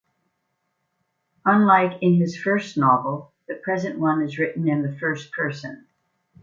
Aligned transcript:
Unlike 1.45 1.99
in 2.01 2.15
his 2.15 2.35
first 2.35 2.75
novel, 2.75 3.31
the 3.47 3.53
present 3.53 3.99
one 3.99 4.23
is 4.23 4.39
written 4.39 4.67
in 4.67 4.81
the 4.81 4.97
first 4.97 5.31
person. 5.31 5.85